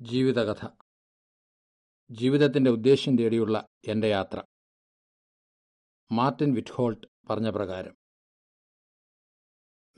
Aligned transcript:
ജീവിതകഥ. 0.00 0.68
ജീവിതത്തിന്റെ 2.10 2.70
ഉദ്ദേശ്യം 2.70 3.18
തേടിയുള്ള 3.18 3.66
എന്റെ 3.88 4.08
യാത്ര. 4.08 4.42
മാർട്ടിൻ 6.12 6.54
വിറ്റ്ഹോൾട്ട് 6.54 7.06
പറഞ്ഞ 7.30 7.50
പ്രകാരം. 7.50 7.94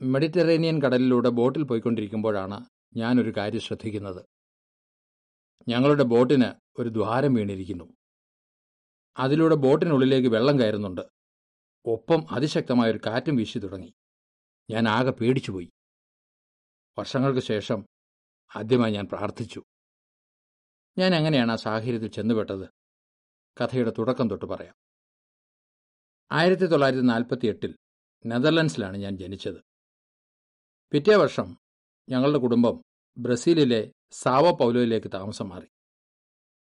മെഡിറ്ററേനിയൻ 0.01 0.81
കടലിലൂടെ 0.81 1.29
ബോട്ടിൽ 1.29 1.63
പോയിക്കൊണ്ടിരിക്കുമ്പോഴാണ് 1.63 2.65
ഞാനൊരു 2.95 3.33
കാര്യം 3.37 3.59
ശ്രദ്ധിക്കുന്നത്. 3.59 4.25
ഞങ്ങളുടെ 5.67 6.03
ബോട്ടിന് 6.03 6.81
ഒരു 6.81 6.89
ദ്വാരം 6.89 7.33
വീണിരിക്കുന്നു. 7.33 7.93
അതിലൂടെ 9.17 9.55
ബോട്ടിനുള്ളിലേക്ക് 9.55 10.27
വെള്ളം 10.27 10.59
കയറുന്നുണ്ട്. 10.59 11.01
ഒപ്പം 11.85 12.25
അതിശക്തമായ 12.31 12.91
ഒരു 12.91 12.99
കാറ്റും 13.05 13.35
വീശി 13.35 13.59
തുടങ്ങി. 13.59 13.93
ഞാൻ 14.69 14.87
ആകെ 14.87 15.11
പേടിച്ചുപോയി. 15.11 15.69
വർഷങ്ങൾക്ക് 16.99 17.39
ശേഷം 17.39 17.85
ആദ്യമായി 18.55 18.93
ഞാൻ 18.93 19.05
പ്രാർത്ഥിച്ചു. 19.05 19.63
ഞാൻ 20.99 21.15
അങ്ങനെയാണ് 21.15 21.51
ആ 21.51 21.55
സാഹചര്യത്തിൽ 21.55 22.07
ചെന്നുപെട്ടത്. 22.07 22.65
കഥയുടെ 23.61 23.93
തുടക്കം 23.97 24.29
തൊട്ട് 24.29 24.45
പറയാം. 24.45 24.75
ആയിരത്തി 26.31 26.65
തൊള്ളായിരത്തി 26.65 27.03
നാൽപ്പത്തി 27.03 27.47
എട്ടിൽ 27.47 27.75
നെതർലൻഡ്സിലാണ് 28.25 28.97
ഞാൻ 28.97 29.17
ജനിച്ചത്. 29.17 29.55
പിറ്റേ 30.91 31.15
വർഷം 31.15 31.57
ഞങ്ങളുടെ 32.09 32.37
കുടുംബം 32.37 32.81
ബ്രസീലിലെ 33.17 33.91
സാവോ 34.11 34.51
പൗലോയിലേക്ക് 34.51 35.11
താമസം 35.13 35.49
മാറി. 35.49 35.65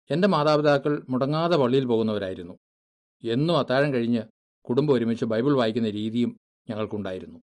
എന്റെ 0.09 0.28
മാതാപിതാക്കൾ 0.28 1.06
മുടങ്ങാതെ 1.09 1.58
പള്ളിയിൽ 1.58 1.86
പോകുന്നവരായിരുന്നു. 1.86 2.58
എന്നും 3.23 3.59
അത്താഴം 3.59 3.94
കഴിഞ്ഞ് 3.94 4.22
കുടുംബം 4.62 4.94
ഒരുമിച്ച് 4.94 5.26
ബൈബിൾ 5.26 5.54
വായിക്കുന്ന 5.54 5.90
രീതിയും 5.90 6.38
ഞങ്ങൾക്കുണ്ടായിരുന്നു. 6.70 7.40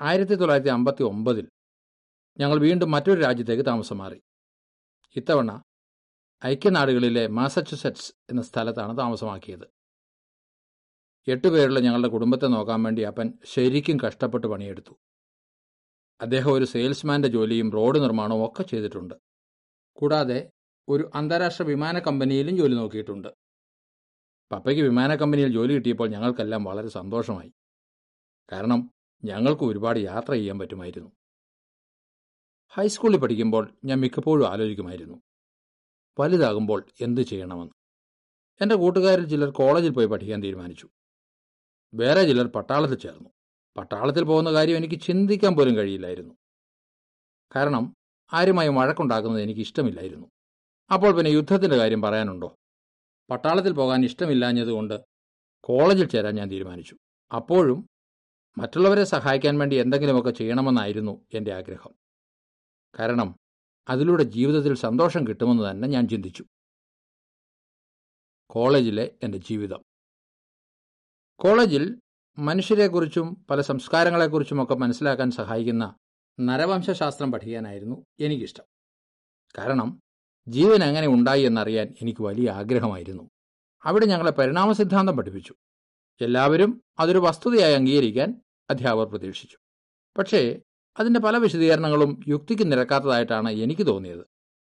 ആയിരത്തി 0.00 0.34
തൊള്ളായിരത്തി 0.34 0.70
അമ്പത്തി 0.70 1.02
ഒമ്പതിൽ 1.02 1.48
ഞങ്ങൾ 2.38 2.60
വീണ്ടും 2.60 2.90
മറ്റൊരു 2.90 3.20
രാജ്യത്തേക്ക് 3.20 3.66
താമസം 3.66 3.98
മാറി. 3.98 4.20
ഇത്തവണ 5.16 5.62
ഐക്യനാടുകളിലെ 6.46 7.26
മാസച്ചുസെറ്റ്സ് 7.26 8.12
എന്ന 8.30 8.42
സ്ഥലത്താണ് 8.42 8.98
താമസമാക്കിയത്. 8.98 9.70
എട്ടുപേരുള്ള 11.28 11.80
ഞങ്ങളുടെ 11.80 12.08
കുടുംബത്തെ 12.08 12.46
നോക്കാൻ 12.46 12.82
വേണ്ടി 12.82 13.02
അപ്പൻ 13.02 13.38
ശരിക്കും 13.44 13.98
കഷ്ടപ്പെട്ട് 14.06 14.46
പണിയെടുത്തു. 14.46 14.94
അദ്ദേഹം 16.20 16.52
ഒരു 16.52 16.64
സെയിൽസ്മാന്റെ 16.64 17.28
ജോലിയും 17.28 17.70
റോഡ് 17.70 18.02
നിർമ്മാണവും 18.02 18.46
ഒക്കെ 18.46 18.62
ചെയ്തിട്ടുണ്ട്. 18.62 19.14
കൂടാതെ 19.92 20.50
ഒരു 20.88 21.10
അന്താരാഷ്ട്ര 21.14 21.64
വിമാന 21.64 21.98
കമ്പനിയിലും 21.98 22.56
ജോലി 22.56 22.74
നോക്കിയിട്ടുണ്ട്. 22.74 23.28
പപ്പയ്ക്ക് 24.52 24.82
വിമാന 24.82 25.14
കമ്പനിയിൽ 25.14 25.52
ജോലി 25.52 25.74
കിട്ടിയപ്പോൾ 25.74 26.08
ഞങ്ങൾക്കെല്ലാം 26.08 26.64
വളരെ 26.64 26.88
സന്തോഷമായി. 26.88 27.52
കാരണം 28.52 28.90
ഞങ്ങൾക്ക് 29.24 29.62
ഒരുപാട് 29.62 29.98
യാത്ര 29.98 30.32
ചെയ്യാൻ 30.32 30.58
പറ്റുമായിരുന്നു. 30.58 31.10
ഹൈസ്കൂളിൽ 32.70 33.18
പഠിക്കുമ്പോൾ 33.18 33.74
ഞാൻ 33.84 34.00
മിക്കപ്പോഴും 34.00 34.48
ആലോചിക്കുമായിരുന്നു. 34.48 35.18
വലുതാകുമ്പോൾ 36.20 36.84
എന്തു 37.00 37.20
ചെയ്യണമെന്ന്. 37.20 37.72
എന്റെ 38.60 38.74
കൂട്ടുകാരിൽ 38.74 39.28
ചിലർ 39.28 39.50
കോളേജിൽ 39.50 39.90
പോയി 39.90 40.06
പഠിക്കാൻ 40.06 40.42
തീരുമാനിച്ചു. 40.42 40.88
വേറെ 41.94 42.22
ചിലർ 42.22 42.46
പട്ടാളത്തിൽ 42.46 42.96
ചേർന്നു. 42.96 43.30
പട്ടാളത്തിൽ 43.76 44.24
പോകുന്ന 44.24 44.52
കാര്യം 44.52 44.76
എനിക്ക് 44.76 44.94
ചിന്തിക്കാൻ 44.94 45.54
പോലും 45.54 45.76
കഴിയില്ലായിരുന്നു. 45.76 46.34
കാരണം 47.56 47.96
ആരുമായി 48.32 48.68
വഴക്കുണ്ടാക്കുന്നത് 48.68 49.42
എനിക്ക് 49.42 49.60
ഇഷ്ടമില്ലായിരുന്നു. 49.60 50.26
അപ്പോൾ 50.92 51.16
പിന്നെ 51.16 51.30
യുദ്ധത്തിന്റെ 51.30 51.76
കാര്യം 51.76 52.02
പറയാനുണ്ടോ? 52.02 52.56
പട്ടാളത്തിൽ 53.30 53.72
പോകാൻ 53.72 54.04
ഇഷ്ടമില്ലാഞ്ഞതുകൊണ്ട് 54.04 55.00
കോളേജിൽ 55.60 56.08
ചേരാൻ 56.08 56.34
ഞാൻ 56.34 56.50
തീരുമാനിച്ചു. 56.50 56.96
അപ്പോഴും 57.36 57.90
മറ്റുള്ളവരെ 58.58 59.04
സഹായിക്കാൻ 59.04 59.58
വേണ്ടി 59.58 59.76
എന്തെങ്കിലുമൊക്കെ 59.76 60.30
ചെയ്യണമെന്നായിരുന്നു 60.30 61.26
എന്റെ 61.34 61.52
ആഗ്രഹം. 61.54 62.05
കാരണം 62.98 63.36
അതിലൂടെ 63.88 64.22
ജീവിതത്തിൽ 64.22 64.74
സന്തോഷം 64.74 65.26
കിട്ടുമെന്ന് 65.26 65.70
തന്നെ 65.70 65.88
ഞാൻ 65.88 66.08
ചിന്തിച്ചു. 66.08 66.44
കോളേജിലെ 68.50 69.14
എന്റെ 69.22 69.38
ജീവിതം. 69.38 69.82
കോളേജിൽ 71.38 72.00
മനുഷ്യരെക്കുറിച്ചും 72.38 73.46
പല 73.50 73.60
സംസ്കാരങ്ങളെക്കുറിച്ചുമൊക്കെ 73.60 74.74
മനസ്സിലാക്കാൻ 74.74 75.30
സഹായിക്കുന്ന 75.30 75.96
നരവംശാസ്ത്രം 76.40 77.32
പഠിക്കാനായിരുന്നു 77.32 78.06
എനിക്കിഷ്ടം. 78.20 78.64
കാരണം 79.58 80.02
ജീവൻ 80.48 80.84
എങ്ങനെ 80.84 81.06
ഉണ്ടായി 81.06 81.42
എന്നറിയാൻ 81.42 81.94
എനിക്ക് 82.02 82.22
വലിയ 82.22 82.50
ആഗ്രഹമായിരുന്നു. 82.50 83.30
അവിടെ 83.84 84.06
ഞങ്ങളെ 84.06 84.30
പരിണാമ 84.30 84.72
സിദ്ധാന്തം 84.72 85.16
പഠിപ്പിച്ചു. 85.16 85.54
എല്ലാവരും 86.20 86.82
അതൊരു 86.98 87.18
വസ്തുതയായി 87.18 87.74
അംഗീകരിക്കാൻ 87.74 88.42
അധ്യാപകർ 88.70 89.06
പ്രതീക്ഷിച്ചു. 89.06 89.58
പക്ഷേ 90.18 90.60
അതിന്റെ 91.00 91.20
പല 91.20 91.36
വിശദീകരണങ്ങളും 91.36 92.20
യുക്തിക്ക് 92.28 92.72
നിരക്കാത്തതായിട്ടാണ് 92.72 93.50
എനിക്ക് 93.50 93.86
തോന്നിയത്. 93.86 94.24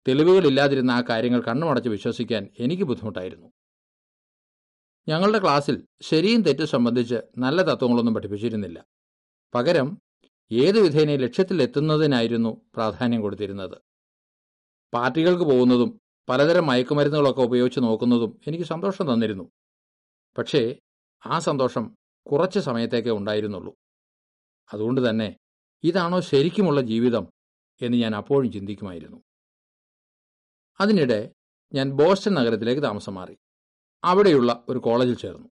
തെളിവുകളില്ലാതിരുന്ന 0.08 0.90
ആ 0.90 1.00
കാര്യങ്ങൾ 1.00 1.42
കണ്ണുമടച്ച് 1.42 1.88
വിശ്വസിക്കാൻ 1.88 2.48
എനിക്ക് 2.58 2.82
ബുദ്ധിമുട്ടായിരുന്നു. 2.82 3.52
ഞങ്ങളുടെ 5.08 5.38
ക്ലാസ്സിൽ 5.38 5.86
ശരിയും 6.02 6.42
തെറ്റും 6.42 6.66
സംബന്ധിച്ച് 6.66 7.14
നല്ല 7.38 7.62
തത്വങ്ങളൊന്നും 7.62 8.14
പഠിപ്പിച്ചിരുന്നില്ല. 8.14 8.84
പകരം 9.54 9.98
ഏത് 10.52 10.80
വിധേന 10.80 11.16
ലക്ഷ്യത്തിൽ 11.16 11.62
എത്തുന്നതിനായിരുന്നു 11.62 12.62
പ്രാധാന്യം 12.74 13.20
കൊടുത്തിരുന്നത്. 13.20 13.78
പാർട്ടികൾക്ക് 14.94 15.42
പോകുന്നതും 15.42 16.00
പലതരം 16.28 16.66
മയക്കുമരുന്നുകളൊക്കെ 16.66 17.42
ഉപയോഗിച്ച് 17.42 17.80
നോക്കുന്നതും 17.80 18.40
എനിക്ക് 18.46 18.64
സന്തോഷം 18.64 19.14
തന്നിരുന്നു. 19.14 19.50
പക്ഷേ 20.38 20.76
ആ 21.26 21.38
സന്തോഷം 21.38 21.96
കുറച്ച് 22.32 22.60
സമയത്തേക്കേ 22.60 23.10
ഉണ്ടായിരുന്നുള്ളൂ. 23.10 23.76
അതുകൊണ്ട് 24.72 25.10
തന്നെ 25.10 25.36
ഇതാണോ 25.84 26.20
ശരിക്കുമുള്ള 26.20 26.80
ജീവിതം 26.80 27.28
എന്ന് 27.82 27.98
ഞാൻ 27.98 28.16
അപ്പോഴും 28.16 28.52
ചിന്തിക്കുമായിരുന്നു. 28.52 29.22
അതിനിടെ 30.80 31.32
ഞാൻ 31.74 31.90
ബോസ്റ്റൺ 31.90 32.34
നഗരത്തിലേക്ക് 32.34 32.82
താമസം 32.82 33.14
മാറി. 33.14 33.36
അവിടെയുള്ള 34.04 34.64
ഒരു 34.68 34.78
കോളേജിൽ 34.78 35.14
ചേർന്നു. 35.14 35.48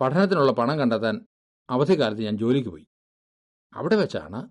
പഠനത്തിനുള്ള 0.00 0.52
പണം 0.52 0.78
കണ്ടെത്താൻ 0.78 1.26
അവധിക്കാലത്ത് 1.70 2.22
ഞാൻ 2.22 2.38
ജോലിക്ക് 2.38 2.68
പോയി. 2.68 2.86
അവിടെ 3.74 3.96
വെച്ചാണ് 3.96 4.50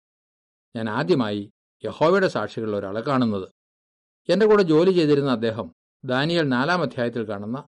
ഞാൻ 0.75 0.89
ആദ്യമായി 0.89 1.51
യഹോവയുടെ 1.85 2.27
സാക്ഷികളിൽ 2.27 2.75
ഒരാളെ 2.75 3.01
കാണുന്നത്. 3.01 3.49
എന്റെ 4.29 4.45
കൂടെ 4.45 4.63
ജോലി 4.63 4.91
ചെയ്തിരുന്ന 4.91 5.31
അദ്ദേഹം 5.31 5.75
ദാനിയൽ 6.05 6.49
നാലാം 6.49 6.81
അധ്യായത്തിൽ 6.81 7.29
കാണുന്ന 7.29 7.67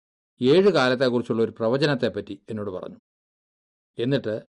ഏഴ് 0.43 0.73
കാലത്തെക്കുറിച്ചുള്ള 0.73 1.43
ഒരു 1.43 1.51
പ്രവചനത്തെപ്പറ്റി 1.51 2.43
എന്നോട് 2.51 2.71
പറഞ്ഞു. 2.71 2.97
എന്നിട്ട് 3.99 4.43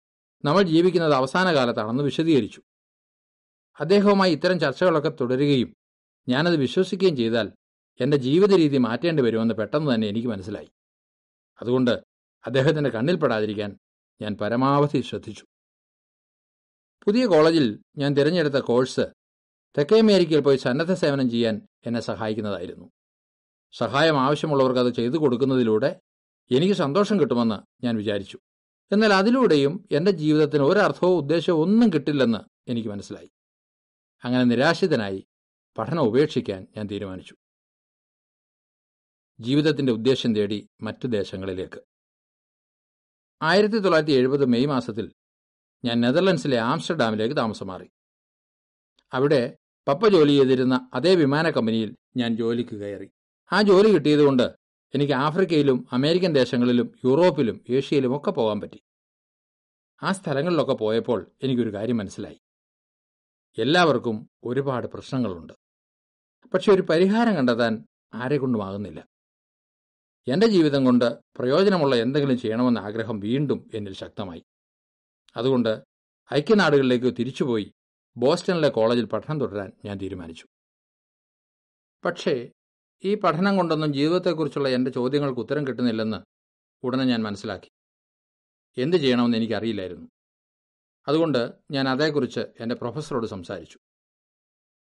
നമ്മൾ 0.45 0.61
ജീവിക്കുന്നത് 0.61 1.13
അവസാന 1.13 1.53
കാലത്താണെന്ന് 1.53 2.03
വിശദീകരിച്ചു. 2.03 2.61
അദ്ദേഹവുമായി 3.79 4.31
ഇത്തരം 4.31 4.59
ചർച്ചകളൊക്കെ 4.59 5.09
തുടരുകയും 5.09 5.73
ഞാനത് 6.29 6.55
വിശ്വസിക്കുകയും 6.55 7.15
ചെയ്താൽ 7.15 7.51
എന്റെ 8.01 8.17
ജീവിത 8.17 8.55
രീതി 8.55 8.77
മാറ്റേണ്ടി 8.77 9.23
വരുമെന്ന് 9.23 9.53
പെട്ടെന്ന് 9.53 9.95
തന്നെ 9.95 10.07
എനിക്ക് 10.07 10.27
മനസ്സിലായി. 10.27 10.69
അതുകൊണ്ട് 11.61 11.91
അദ്ദേഹത്തിന്റെ 12.47 12.89
കണ്ണിൽപ്പെടാതിരിക്കാൻ 12.89 13.77
ഞാൻ 14.21 14.37
പരമാവധി 14.41 15.01
ശ്രദ്ധിച്ചു. 15.01 15.45
പുതിയ 17.05 17.25
കോളേജിൽ 17.25 17.79
ഞാൻ 17.97 18.13
തിരഞ്ഞെടുത്ത 18.13 18.55
കോഴ്സ് 18.55 19.05
തെക്കേ 19.77 19.99
അമേരിക്കയിൽ 19.99 20.41
പോയി 20.41 20.57
സന്നദ്ധ 20.57 20.93
സേവനം 20.93 21.29
ചെയ്യാൻ 21.29 21.61
എന്നെ 21.85 21.99
സഹായിക്കുന്നതായിരുന്നു. 21.99 22.89
സഹായം 23.71 24.19
ആവശ്യമുള്ളവർക്ക് 24.19 24.79
അത് 24.79 24.93
ചെയ്തു 24.93 25.17
കൊടുക്കുന്നതിലൂടെ 25.17 25.99
എനിക്ക് 26.51 26.73
സന്തോഷം 26.73 27.19
കിട്ടുമെന്ന് 27.19 27.85
ഞാൻ 27.85 27.95
വിചാരിച്ചു. 27.95 28.39
എന്നാൽ 28.91 29.13
അതിലൂടെയും 29.13 29.87
എന്റെ 29.91 30.11
ജീവിതത്തിന് 30.11 30.63
ഒരർത്ഥവും 30.63 31.17
ഉദ്ദേശവും 31.17 31.61
ഒന്നും 31.61 31.93
കിട്ടില്ലെന്ന് 31.93 32.71
എനിക്ക് 32.71 32.89
മനസ്സിലായി. 32.89 33.29
അങ്ങനെ 34.23 34.43
നിരാശിതനായി 34.43 35.27
പഠനം 35.77 36.01
ഉപേക്ഷിക്കാൻ 36.01 36.67
ഞാൻ 36.77 36.87
തീരുമാനിച്ചു. 36.87 37.35
ജീവിതത്തിന്റെ 39.39 39.93
ഉദ്ദേശം 39.93 40.35
തേടി 40.35 40.69
മറ്റു 40.81 41.07
ദേശങ്ങളിലേക്ക്. 41.07 41.81
ആയിരത്തി 43.41 43.79
തൊള്ളായിരത്തി 43.79 44.13
എഴുപത് 44.13 44.45
മെയ് 44.45 44.65
മാസത്തിൽ 44.65 45.13
ഞാൻ 45.85 46.01
നെതർലൻഡ്സിലെ 46.01 46.57
ആംസ്റ്റർഡാമിലേക്ക് 46.57 47.37
താമസം 47.37 47.67
മാറി 47.67 47.89
അവിടെ 49.13 49.57
പപ്പ 49.87 50.07
ജോലി 50.07 50.31
ചെയ്തിരുന്ന 50.31 50.89
അതേ 50.93 51.15
വിമാന 51.15 51.49
കമ്പനിയിൽ 51.49 51.95
ഞാൻ 52.17 52.35
ജോലിക്ക് 52.35 52.75
കയറി. 52.75 53.09
ആ 53.53 53.61
ജോലി 53.61 53.93
കിട്ടിയതുകൊണ്ട് 53.93 54.55
എനിക്ക് 54.95 55.13
ആഫ്രിക്കയിലും 55.13 55.87
അമേരിക്കൻ 55.91 56.33
ദേശങ്ങളിലും 56.33 56.99
യൂറോപ്പിലും 57.05 57.65
ഏഷ്യയിലും 57.69 58.17
ഒക്കെ 58.17 58.31
പോകാൻ 58.31 58.61
പറ്റി. 58.61 58.83
ആ 60.03 60.11
സ്ഥലങ്ങളിലൊക്കെ 60.11 60.73
പോയപ്പോൾ 60.73 61.31
എനിക്കൊരു 61.43 61.73
കാര്യം 61.73 61.97
മനസ്സിലായി. 61.97 62.39
എല്ലാവർക്കും 63.57 64.29
ഒരുപാട് 64.43 64.87
പ്രശ്നങ്ങളുണ്ട്. 64.87 65.53
പക്ഷെ 66.53 66.71
ഒരു 66.71 66.81
പരിഹാരം 66.81 67.35
കണ്ടെത്താൻ 67.35 67.85
ആരെക്കൊണ്ടുമാകുന്നില്ല. 68.13 69.07
എന്റെ 70.27 70.47
ജീവിതം 70.47 70.85
കൊണ്ട് 70.85 71.19
പ്രയോജനമുള്ള 71.37 71.95
എന്തെങ്കിലും 71.95 72.37
ചെയ്യണമെന്ന 72.37 72.79
ആഗ്രഹം 72.79 73.19
വീണ്ടും 73.19 73.69
എന്നിൽ 73.73 73.93
ശക്തമായി. 73.93 74.43
അതുകൊണ്ട് 75.35 75.83
ഐക്യനാടുകളിലേക്ക് 76.33 77.15
തിരിച്ചുപോയി 77.19 77.73
ബോസ്റ്റണിലെ 78.17 78.69
കോളേജിൽ 78.69 79.05
പഠനം 79.05 79.39
തുടരാൻ 79.39 79.71
ഞാൻ 79.85 79.97
തീരുമാനിച്ചു. 79.97 80.45
പക്ഷേ 82.05 82.51
ഈ 83.03 83.15
പഠനം 83.15 83.57
കൊണ്ടൊന്നും 83.57 83.93
ജീവിതത്തെക്കുറിച്ചുള്ള 83.93 84.69
എന്റെ 84.69 84.91
ചോദ്യങ്ങൾക്ക് 84.91 85.39
ഉത്തരം 85.39 85.67
കിട്ടുന്നില്ലെന്ന് 85.67 86.17
ഉടനെ 86.83 87.03
ഞാൻ 87.03 87.23
മനസ്സിലാക്കി. 87.23 87.69
എന്ത് 88.77 88.97
ചെയ്യണമെന്ന് 88.97 89.37
എനിക്കറിയില്ലായിരുന്നു. 89.37 90.07
അതുകൊണ്ട് 91.09 91.51
ഞാൻ 91.71 91.89
അതേക്കുറിച്ച് 91.89 92.39
എന്റെ 92.39 92.75
പ്രൊഫസറോട് 92.75 93.27
സംസാരിച്ചു. 93.27 93.79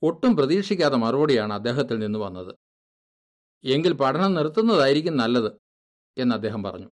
ഒട്ടും 0.02 0.36
പ്രതീക്ഷിക്കാത്ത 0.36 0.94
മറുപടിയാണ് 0.94 1.52
അദ്ദേഹത്തിൽ 1.52 1.98
നിന്ന് 1.98 2.18
വന്നത്. 2.18 2.54
എങ്കിൽ 3.64 3.92
പഠനം 3.92 4.34
നിർത്തുന്നതായിരിക്കും 4.34 5.16
നല്ലത് 5.16 5.52
എന്ന് 6.18 6.34
അദ്ദേഹം 6.34 6.62
പറഞ്ഞു. 6.62 6.90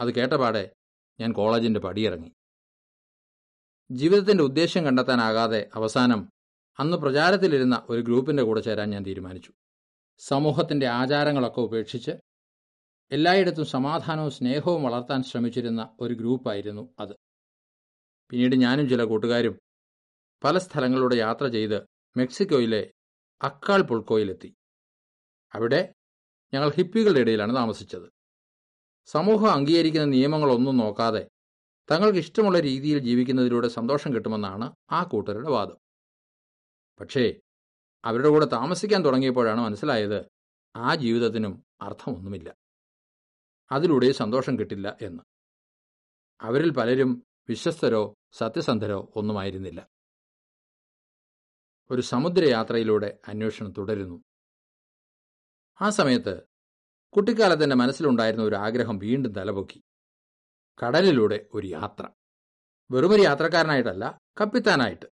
അത് 0.00 0.14
കേട്ടപാടെ 0.14 0.74
ഞാൻ 1.20 1.32
കോളേജിന്റെ 1.32 1.80
പടിയിറങ്ങി. 1.80 2.32
ജീവിതത്തിന്റെ 3.90 4.44
ഉദ്ദേശ്യം 4.44 4.84
കണ്ടെത്താനാകാതെ 4.84 5.70
അവസാനം 5.74 6.28
അന്ന് 6.78 6.96
പ്രചാരത്തിലിരുന്ന 6.96 7.86
ഒരു 7.90 8.00
ഗ്രൂപ്പിന്റെ 8.00 8.42
കൂടെ 8.42 8.60
ചേരാൻ 8.60 8.90
ഞാൻ 8.90 9.04
തീരുമാനിച്ചു. 9.04 9.52
സമൂഹത്തിന്റെ 10.18 10.86
ആചാരങ്ങളൊക്കെ 10.86 11.60
ഉപേക്ഷിച്ച് 11.60 12.10
എല്ലായിടത്തും 13.12 13.66
സമാധാനവും 13.66 14.30
സ്നേഹവും 14.30 14.82
വളർത്താൻ 14.82 15.22
ശ്രമിച്ചിരുന്ന 15.22 15.96
ഒരു 16.00 16.14
ഗ്രൂപ്പായിരുന്നു 16.14 16.94
അത്. 17.00 17.16
പിന്നീട് 18.32 18.56
ഞാനും 18.56 18.88
ചില 18.88 19.04
കൂട്ടുകാരും 19.04 19.58
പല 20.44 20.58
സ്ഥലങ്ങളിലൂടെ 20.58 21.16
യാത്ര 21.16 21.48
ചെയ്ത് 21.48 21.86
മെക്സിക്കോയിലെ 22.16 22.92
അക്കാൾ 23.42 23.82
പുൾക്കോയിലെത്തി 23.82 24.54
അവിടെ 25.54 25.94
ഞങ്ങൾ 26.54 26.70
ഹിപ്പികളുടെ 26.70 27.20
ഇടയിലാണ് 27.20 27.56
താമസിച്ചത്. 27.56 28.12
സമൂഹം 29.06 29.52
അംഗീകരിക്കുന്ന 29.52 30.06
നിയമങ്ങളൊന്നും 30.06 30.76
നോക്കാതെ 30.76 31.28
തങ്ങൾക്ക് 31.90 32.18
ഇഷ്ടമുള്ള 32.18 32.60
രീതിയിൽ 32.60 32.98
ജീവിക്കുന്നതിലൂടെ 32.98 33.68
സന്തോഷം 33.68 34.14
കിട്ടുമെന്നാണ് 34.14 34.72
ആ 34.90 35.02
കൂട്ടരുടെ 35.02 35.48
വാദം. 35.48 35.76
പക്ഷേ 37.00 37.40
അവരുടെ 38.04 38.28
കൂടെ 38.28 38.46
താമസിക്കാൻ 38.46 39.04
തുടങ്ങിയപ്പോഴാണ് 39.04 39.60
മനസ്സിലായത് 39.60 40.26
ആ 40.76 40.94
ജീവിതത്തിനും 40.94 41.64
അർത്ഥമൊന്നുമില്ല. 41.80 42.54
അതിലൂടെ 43.72 44.12
സന്തോഷം 44.12 44.58
കിട്ടില്ല 44.58 44.96
എന്ന്. 45.00 45.22
അവരിൽ 46.40 46.70
പലരും 46.70 47.26
വിശ്വസ്തരോ 47.48 48.14
സത്യസന്ധരോ 48.32 49.12
ഒന്നുമായിരുന്നില്ല. 49.16 49.88
ഒരു 51.90 52.00
സമുദ്രയാത്രയിലൂടെ 52.00 53.18
അന്വേഷണം 53.28 53.72
തുടരുന്നു. 53.78 54.22
ആ 55.80 55.90
സമയത്ത് 55.90 56.42
കുട്ടിക്കാലത്തിന്റെ 57.16 57.76
മനസ്സിലുണ്ടായിരുന്ന 57.76 58.44
ഒരു 58.44 58.56
ആഗ്രഹം 58.56 58.98
വീണ്ടും 58.98 59.32
തലപൊക്കി. 59.32 59.82
കടലിലൂടെ 60.86 61.46
ഒരു 61.54 61.66
യാത്ര. 61.66 62.08
വെറുമൊരു 62.90 63.22
യാത്രക്കാരനായിട്ടല്ല 63.22 64.18
കപ്പിത്താനായിട്ട്. 64.40 65.06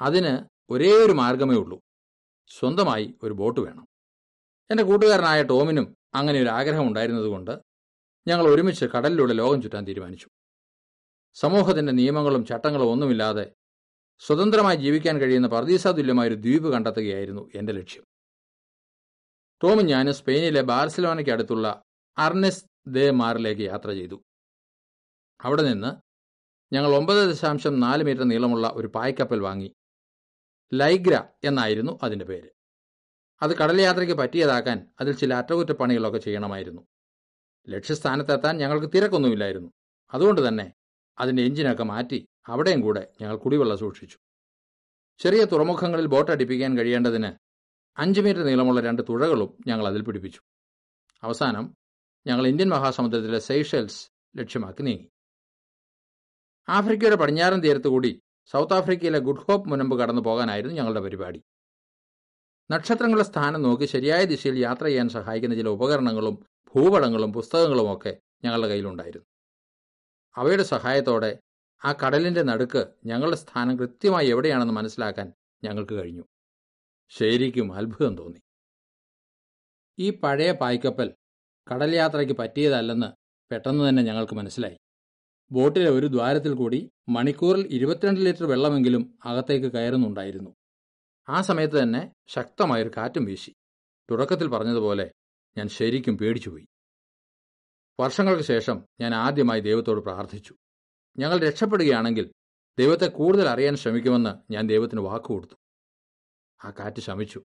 അതിന് 0.00 0.48
ഒരേ 0.70 0.92
ഒരു 0.92 1.12
മാർഗമേ 1.12 1.54
ഉള്ളൂ. 1.54 1.80
സ്വന്തമായി 2.46 3.18
ഒരു 3.22 3.32
ബോട്ട് 3.32 3.60
വേണം. 3.60 3.86
എന്റെ 4.70 4.82
കൂട്ടുകാരനായ 4.82 5.42
ടോമിനും 5.42 5.96
അങ്ങനെ 6.14 6.40
ഒരു 6.40 6.48
ആഗ്രഹം 6.48 6.88
ഉണ്ടായിരുന്നതുകൊണ്ട് 6.88 7.60
ഞങ്ങൾ 8.28 8.46
ഒരുമിച്ച് 8.46 8.84
കടലിലൂടെ 8.84 9.32
ലോകം 9.32 9.62
ചുറ്റാൻ 9.62 9.84
തീരുമാനിച്ചു. 9.84 10.28
സമൂഹത്തിന്റെ 11.34 11.92
നിയമങ്ങളും 11.92 12.46
ചട്ടങ്ങളും 12.46 12.84
ഒന്നുമില്ലാതെ 12.84 13.52
സ്വതന്ത്രമായി 14.18 14.76
ജീവിക്കാൻ 14.76 15.20
കഴിയുന്ന 15.20 15.48
പർദീസാതുല്യമായ 15.48 16.28
ഒരു 16.28 16.34
ദ്വീപ് 16.34 16.72
കണ്ടെത്തുകയായിരുന്നു 16.72 17.50
എന്റെ 17.54 17.72
ലക്ഷ്യം. 17.72 18.04
ടോമും 19.62 19.86
ഞാനും 19.86 20.14
സ്പെയിനിലെ 20.14 20.62
ബാർസലോണയ്ക്ക് 20.62 21.32
അടുത്തുള്ള 21.32 21.82
അർനെസ് 22.18 22.64
ദേ 22.86 23.10
മാറിലേക്ക് 23.10 23.62
യാത്ര 23.62 23.92
ചെയ്തു. 23.92 24.22
അവിടെ 25.40 25.62
നിന്ന് 25.62 25.96
ഞങ്ങൾ 26.74 26.96
ഒമ്പത് 26.96 27.30
ദശാംശം 27.30 27.80
നാല് 27.80 28.04
മീറ്റർ 28.04 28.22
നീളമുള്ള 28.22 28.70
ഒരു 28.74 28.86
പായ്ക്കപ്പൽ 28.86 29.40
വാങ്ങി. 29.40 29.74
ലൈഗ്ര 30.74 31.24
എന്നായിരുന്നു 31.44 31.98
അതിന്റെ 32.02 32.24
പേര്. 32.24 32.48
അത് 33.42 33.56
കടൽ 33.56 33.80
യാത്രയ്ക്ക് 33.80 34.14
പറ്റിയതാക്കാൻ 34.14 34.88
അതിൽ 35.00 35.12
ചില 35.12 35.34
അറ്റകുറ്റപ്പണികളൊക്കെ 35.34 36.18
ചെയ്യണമായിരുന്നു. 36.18 36.82
ലക്ഷ്യസ്ഥാനത്തെത്താൻ 37.68 38.56
ഞങ്ങൾക്ക് 38.56 38.86
തിരക്കൊന്നുമില്ലായിരുന്നു. 38.94 39.72
അതുകൊണ്ട് 40.14 40.48
തന്നെ 40.48 40.72
അതിന്റെ 41.18 41.42
എഞ്ചിനൊക്കെ 41.42 41.82
മാറ്റി 41.82 42.28
അവിടെയും 42.48 42.80
കൂടെ 42.80 43.12
ഞങ്ങൾ 43.20 43.36
കുടിവെള്ളം 43.36 43.78
സൂക്ഷിച്ചു. 43.78 44.18
ചെറിയ 45.18 45.44
തുറമുഖങ്ങളിൽ 45.44 46.06
ബോട്ട് 46.06 46.30
അടിപ്പിക്കാൻ 46.30 46.78
കഴിയേണ്ടതിന് 46.78 47.32
അഞ്ച് 47.98 48.20
മീറ്റർ 48.20 48.42
നീളമുള്ള 48.42 48.80
രണ്ട് 48.80 49.02
തുഴകളും 49.08 49.58
ഞങ്ങൾ 49.66 49.86
അതിൽ 49.86 50.02
പിടിപ്പിച്ചു. 50.02 50.40
അവസാനം 51.22 51.76
ഞങ്ങൾ 52.26 52.46
ഇന്ത്യൻ 52.46 52.68
മഹാസമുദ്രത്തിലെ 52.68 53.38
സെയ്ഷൽസ് 53.38 54.10
ലക്ഷ്യമാക്കി 54.36 54.82
നീങ്ങി. 54.82 55.10
ആഫ്രിക്കയുടെ 56.68 57.16
പടിഞ്ഞാറൻ 57.16 57.60
തീരത്തുകൂടി 57.60 58.22
സൗത്ത് 58.46 58.74
ആഫ്രിക്കയിലെ 58.74 59.18
ഗുഡ് 59.18 59.40
ഹോപ്പ് 59.40 59.68
മുനമ്പ് 59.68 59.98
കടന്നു 59.98 60.22
പോകാനായിരുന്നു 60.22 60.76
ഞങ്ങളുടെ 60.76 61.00
പരിപാടി. 61.00 61.42
നക്ഷത്രങ്ങളുടെ 62.70 63.24
സ്ഥാനം 63.24 63.62
നോക്കി 63.62 63.84
ശരിയായ 63.84 64.24
ദിശയിൽ 64.24 64.58
യാത്ര 64.58 64.84
ചെയ്യാൻ 64.84 65.08
സഹായിക്കുന്ന 65.08 65.54
ചില 65.54 65.68
ഉപകരണങ്ങളും 65.68 66.34
ഭൂപടങ്ങളും 66.74 67.32
പുസ്തകങ്ങളും 67.32 67.92
ഒക്കെ 67.92 68.18
ഞങ്ങളുടെ 68.44 68.68
കയ്യിലുണ്ടായിരുന്നു. 68.68 69.31
അവയുടെ 70.36 70.62
സഹായത്തോടെ 70.62 71.38
ആ 71.84 71.92
കടലിന്റെ 71.92 72.42
നടുക്ക് 72.42 72.86
ഞങ്ങളുടെ 73.06 73.36
സ്ഥാനം 73.36 73.78
കൃത്യമായി 73.78 74.28
എവിടെയാണെന്ന് 74.28 74.74
മനസ്സിലാക്കാൻ 74.74 75.32
ഞങ്ങൾക്ക് 75.64 75.94
കഴിഞ്ഞു. 75.94 76.22
ശരിക്കും 77.08 77.72
അത്ഭുതം 77.72 78.16
തോന്നി. 78.16 78.40
ഈ 79.98 80.10
പഴയ 80.10 80.52
പായ്ക്കപ്പൽ 80.52 81.14
കടൽ 81.72 81.94
യാത്രയ്ക്ക് 81.94 82.32
പറ്റിയതല്ലെന്ന് 82.32 83.12
പെട്ടെന്ന് 83.50 83.88
തന്നെ 83.88 84.02
ഞങ്ങൾക്ക് 84.02 84.34
മനസ്സിലായി. 84.34 84.76
ബോട്ടിലെ 85.52 85.90
ഒരു 85.90 86.06
ദ്വാരത്തിൽ 86.06 86.54
കൂടി 86.54 86.90
മണിക്കൂറിൽ 87.08 87.66
ഇരുപത്തിരണ്ട് 87.66 88.20
ലിറ്റർ 88.20 88.44
വെള്ളമെങ്കിലും 88.44 89.18
അകത്തേക്ക് 89.24 89.72
കയറുന്നുണ്ടായിരുന്നു. 89.72 90.50
ആ 91.28 91.40
സമയത്ത് 91.40 91.82
തന്നെ 91.82 92.12
ശക്തമായൊരു 92.26 92.90
കാറ്റും 92.96 93.24
വീശി. 93.24 93.52
തുടക്കത്തിൽ 94.10 94.48
പറഞ്ഞതുപോലെ 94.48 95.12
ഞാൻ 95.56 95.68
ശരിക്കും 95.68 96.18
പേടിച്ചുപോയി. 96.18 96.66
വർഷങ്ങൾക്ക് 98.00 98.42
ശേഷം 98.42 98.86
ഞാൻ 99.00 99.14
ആദ്യമായി 99.14 99.60
ദൈവത്തോട് 99.60 100.00
പ്രാർത്ഥിച്ചു. 100.00 100.54
ഞങ്ങൾ 101.18 101.38
രക്ഷപ്പെടുകയാണെങ്കിൽ 101.38 102.32
ദൈവത്തെ 102.78 103.06
കൂടുതൽ 103.06 103.48
അറിയാൻ 103.48 103.76
ശ്രമിക്കുമെന്ന് 103.76 104.52
ഞാൻ 104.52 104.66
ദൈവത്തിന് 104.66 105.00
വാക്ക് 105.00 105.24
കൊടുത്തു. 105.24 105.54
ആ 106.64 106.70
കാറ്റ് 106.70 107.00
ശമിച്ചു. 107.00 107.42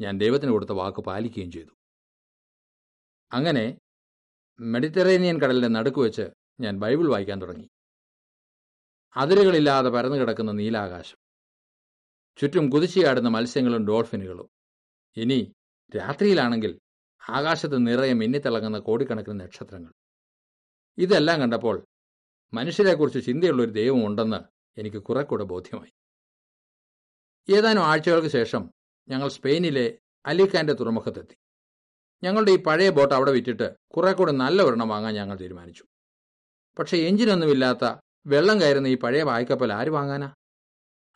ഞാൻ 0.00 0.18
ദൈവത്തിന് 0.18 0.50
കൊടുത്ത 0.50 0.70
വാക്ക് 0.70 1.00
പാലിക്കുകയും 1.00 1.50
ചെയ്തു. 1.50 1.70
അങ്ങനെ 3.32 3.78
മെഡിറ്ററേനിയൻ 4.60 5.40
കടലിന്റെ 5.40 5.68
നടുക്ക് 5.68 5.98
വെച്ച് 5.98 6.22
ഞാൻ 6.60 6.78
ബൈബിൾ 6.78 7.08
വായിക്കാൻ 7.08 7.40
തുടങ്ങി. 7.40 7.68
അതിരുകളില്ലാതെ 9.16 9.90
പരന്നു 9.90 10.16
കിടക്കുന്ന 10.16 10.52
നീലാകാശം. 10.52 11.16
ചുറ്റും 12.36 12.70
കുതിച്ചിയാടുന്ന 12.70 13.28
മത്സ്യങ്ങളും 13.28 13.86
ഡോൾഫിനുകളും. 13.86 14.48
ഇനി 15.16 15.54
രാത്രിയിലാണെങ്കിൽ 15.96 16.80
ആകാശത്ത് 17.28 17.86
നിറയെ 17.86 18.12
മിന്നിത്തിളങ്ങുന്ന 18.12 18.78
കോടിക്കണക്കിന് 18.78 19.40
നക്ഷത്രങ്ങൾ. 19.40 19.92
ഇതെല്ലാം 20.98 21.40
കണ്ടപ്പോൾ 21.40 21.86
മനുഷ്യരെക്കുറിച്ച് 22.54 23.26
ചിന്തയുള്ള 23.26 23.62
ഒരു 23.62 23.70
ദൈവം 23.70 24.06
ഉണ്ടെന്ന് 24.06 24.36
എനിക്ക് 24.80 24.96
കുറെ 24.96 25.22
കൂടെ 25.22 25.44
ബോധ്യമായി. 25.44 25.92
ഏതാനും 27.56 27.82
ആഴ്ചകൾക്ക് 27.82 28.28
ശേഷം 28.28 28.70
ഞങ്ങൾ 29.08 29.28
സ്പെയിനിലെ 29.28 29.98
അലിഖാന്റെ 30.26 30.72
തുറമുഖത്തെത്തി. 30.72 31.34
ഞങ്ങളുടെ 32.24 32.50
ഈ 32.50 32.62
പഴയ 32.62 32.90
ബോട്ട് 32.90 33.14
അവിടെ 33.14 33.30
വിറ്റിട്ട് 33.30 33.74
കുറെ 33.96 34.12
കൂടെ 34.12 34.32
നല്ല 34.32 34.62
ഒരെണ്ണം 34.62 34.88
വാങ്ങാൻ 34.88 35.14
ഞങ്ങൾ 35.14 35.36
തീരുമാനിച്ചു. 35.36 35.84
പക്ഷേ 36.78 36.96
എഞ്ചിനൊന്നുമില്ലാത്ത 36.96 37.96
വെള്ളം 38.26 38.60
കയറുന്ന 38.60 38.86
ഈ 38.86 38.96
പഴയ 38.96 39.22
വായ്ക്കപ്പൽ 39.22 39.72
ആര് 39.72 39.88
വാങ്ങാനാ? 39.88 40.34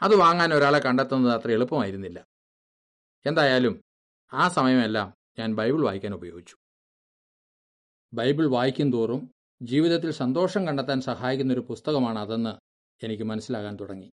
അത് 0.03 0.15
വാങ്ങാൻ 0.15 0.55
ഒരാളെ 0.55 0.79
കണ്ടെത്തുന്നത് 0.79 1.33
അത്ര 1.33 1.51
എളുപ്പമായിരുന്നില്ല. 1.51 2.27
എന്തായാലും 3.27 3.85
ആ 4.33 4.49
സമയമെല്ലാം 4.49 5.15
ഞാൻ 5.39 5.55
ബൈബിൾ 5.55 5.85
വായിക്കാൻ 5.85 6.15
ഉപയോഗിച്ചു. 6.15 6.57
ബൈബിൾ 8.15 8.47
വായിക്കും 8.47 8.93
തോറും 8.93 9.35
ജീവിതത്തിൽ 9.63 10.11
സന്തോഷം 10.11 10.67
കണ്ടെത്താൻ 10.67 11.01
സഹായിക്കുന്ന 11.01 11.53
ഒരു 11.53 11.61
പുസ്തകമാണ് 11.61 12.19
അതെന്ന് 12.19 12.53
എനിക്ക് 13.05 13.23
മനസ്സിലാകാൻ 13.23 13.77
തുടങ്ങി. 13.77 14.09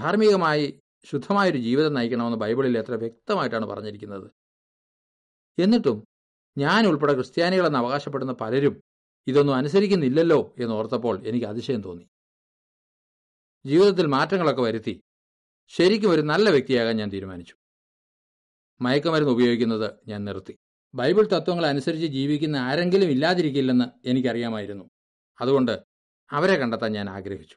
ധാർമ്മികമായി 0.00 0.80
ശുദ്ധമായൊരു 1.04 1.58
ജീവിതം 1.58 1.94
നയിക്കണമെന്ന് 1.94 2.38
ബൈബിളിൽ 2.38 2.78
എത്ര 2.78 2.94
വ്യക്തമായിട്ടാണ് 2.94 3.66
പറഞ്ഞിരിക്കുന്നത്. 3.66 4.30
എന്നിട്ടും 5.58 6.04
ഞാൻ 6.58 6.86
ഉൾപ്പെടെ 6.86 7.12
ക്രിസ്ത്യാനികളെന്ന് 7.12 7.78
അവകാശപ്പെടുന്ന 7.78 8.32
പലരും 8.32 8.82
ഇതൊന്നും 9.26 9.54
അനുസരിക്കുന്നില്ലല്ലോ 9.54 10.54
എന്ന് 10.58 10.74
ഓർത്തപ്പോൾ 10.74 11.28
എനിക്ക് 11.28 11.46
അതിശയം 11.46 11.82
തോന്നി. 11.82 12.08
ജീവിതത്തിൽ 13.66 14.06
മാറ്റങ്ങളൊക്കെ 14.06 14.62
വരുത്തി 14.62 15.02
ശരിക്കും 15.68 16.10
ഒരു 16.10 16.20
നല്ല 16.20 16.50
വ്യക്തിയാകാൻ 16.50 16.96
ഞാൻ 16.96 17.10
തീരുമാനിച്ചു. 17.12 17.57
മയക്കുമരുന്ന് 18.80 19.30
ഉപയോഗിക്കുന്നത് 19.30 19.92
ഞാൻ 20.08 20.24
നിർത്തി. 20.24 20.58
ബൈബിൾ 20.94 21.26
തത്വങ്ങൾ 21.26 21.66
അനുസരിച്ച് 21.66 22.06
ജീവിക്കുന്ന 22.06 22.56
ആരെങ്കിലും 22.56 23.06
ഇല്ലാതിരിക്കില്ലെന്ന് 23.06 24.08
എനിക്കറിയാമായിരുന്നു. 24.08 24.90
അതുകൊണ്ട് 25.40 25.82
അവരെ 26.30 26.56
കണ്ടെത്താൻ 26.56 26.92
ഞാൻ 26.92 27.10
ആഗ്രഹിച്ചു. 27.10 27.56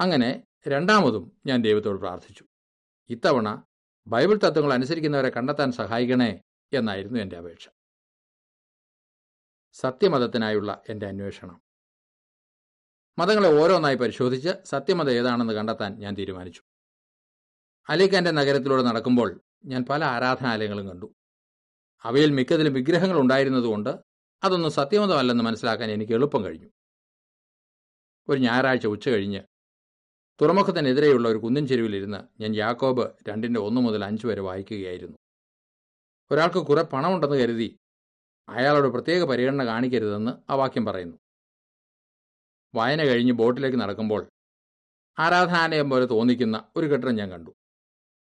അങ്ങനെ 0.00 0.46
രണ്ടാമതും 0.68 1.32
ഞാൻ 1.46 1.62
ദൈവത്തോട് 1.62 2.00
പ്രാർത്ഥിച്ചു. 2.00 2.44
ഇത്തവണ 3.08 3.62
ബൈബിൾ 4.06 4.36
തത്വങ്ങൾ 4.36 4.72
അനുസരിക്കുന്നവരെ 4.72 5.30
കണ്ടെത്താൻ 5.30 5.72
സഹായിക്കണേ 5.72 6.40
എന്നായിരുന്നു 6.72 7.20
എന്റെ 7.20 7.36
അപേക്ഷ. 7.36 7.68
സത്യമതത്തിനായുള്ള 9.72 10.82
എന്റെ 10.88 11.06
അന്വേഷണം. 11.06 11.62
മതങ്ങളെ 13.18 13.62
ഓരോന്നായി 13.62 13.94
പരിശോധിച്ച് 13.94 14.48
സത്യമതം 14.64 15.10
ഏതാണെന്ന് 15.10 15.54
കണ്ടെത്താൻ 15.54 15.98
ഞാൻ 15.98 16.14
തീരുമാനിച്ചു. 16.14 16.62
അലിഖാന്റെ 17.88 18.30
നഗരത്തിലൂടെ 18.30 18.82
നടക്കുമ്പോൾ 18.82 19.40
ഞാൻ 19.64 19.84
പല 19.84 20.04
ആരാധനാലയങ്ങളും 20.04 20.88
കണ്ടു. 20.88 21.14
അവയിൽ 22.02 22.30
മിക്കതിലും 22.30 22.72
വിഗ്രഹങ്ങൾ 22.72 23.20
ഉണ്ടായിരുന്നതുകൊണ്ട് 23.20 23.90
അതൊന്നും 24.44 24.70
സത്യമതമല്ലെന്ന് 24.70 25.44
മനസ്സിലാക്കാൻ 25.44 25.90
എനിക്ക് 25.90 26.12
എളുപ്പം 26.12 26.44
കഴിഞ്ഞു. 26.44 26.68
ഒരു 28.28 28.40
ഞായറാഴ്ച 28.40 28.86
ഉച്ച 28.86 29.08
കഴിഞ്ഞ് 29.08 29.40
തുറമുഖത്തിനെതിരെയുള്ള 30.42 31.28
ഒരു 31.28 31.38
കുന്നിൻ 31.38 31.66
ചെരുവിലിരുന്ന് 31.66 32.42
ഞാൻ 32.42 32.56
യാക്കോബ് 32.56 33.12
രണ്ടിന്റെ 33.28 33.60
ഒന്ന് 33.60 33.80
മുതൽ 33.80 34.04
അഞ്ച് 34.04 34.26
വരെ 34.26 34.40
വായിക്കുകയായിരുന്നു. 34.40 35.18
ഒരാൾക്ക് 36.30 36.58
കുറെ 36.58 36.82
പണമുണ്ടെന്ന് 36.82 37.36
കരുതി 37.36 37.78
അയാളോട് 38.48 38.88
പ്രത്യേക 38.88 39.22
പരിഗണന 39.22 39.66
കാണിക്കരുതെന്ന് 39.66 40.52
ആ 40.52 40.54
വാക്യം 40.54 40.84
പറയുന്നു. 40.84 41.16
വായന 42.74 43.04
കഴിഞ്ഞ് 43.04 43.32
ബോട്ടിലേക്ക് 43.32 43.76
നടക്കുമ്പോൾ 43.76 44.28
ആരാധനാലയം 45.18 45.90
പോലെ 45.90 46.04
തോന്നിക്കുന്ന 46.04 46.64
ഒരു 46.76 46.86
കെട്ടിടം 46.86 47.14
ഞാൻ 47.14 47.30
കണ്ടു. 47.30 47.50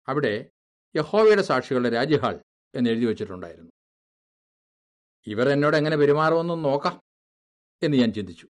അവിടെ 0.09 0.51
യഹോവയുടെ 0.97 1.43
സാക്ഷികളുടെ 1.43 1.91
രാജ്യഹാൾ 1.91 2.43
എന്ന് 2.75 2.91
എഴുതി 2.91 3.05
വച്ചിട്ടുണ്ടായിരുന്നു. 3.05 3.71
ഇവർ 5.27 5.49
എന്നോട് 5.49 5.77
എങ്ങനെ 5.77 5.97
പെരുമാറുമെന്നും 5.97 6.63
നോക്കാം 6.63 7.01
എന്ന് 7.83 7.97
ഞാൻ 7.97 8.13
ചിന്തിച്ചു. 8.13 8.49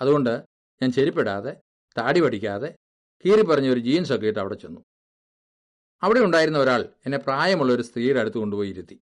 അതുകൊണ്ട് 0.00 0.44
ഞാൻ 0.82 0.92
ചെരിപ്പിടാതെ 0.92 1.56
താടി 1.98 2.20
പഠിക്കാതെ 2.20 2.76
കീറി 3.24 3.42
പറഞ്ഞ 3.42 3.68
ഒരു 3.72 3.80
ജീൻസ് 3.80 4.12
ഒക്കെ 4.12 4.26
ഇട്ട് 4.26 4.38
അവിടെ 4.38 4.54
ചെന്നു. 4.54 4.80
അവിടെ 6.02 6.20
ഉണ്ടായിരുന്ന 6.20 6.58
ഒരാൾ 6.58 6.82
എന്നെ 7.06 7.18
പ്രായമുള്ള 7.18 7.72
ഒരു 7.72 7.82
സ്ത്രീയുടെ 7.82 8.20
അടുത്ത് 8.20 8.38
കൊണ്ടുപോയി 8.38 8.68
ഇരുത്തി. 8.68 9.00